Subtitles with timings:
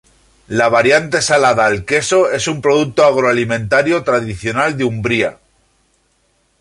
[0.47, 5.37] La variante salada al queso es un producto agroalimentario tradicional de Umbría.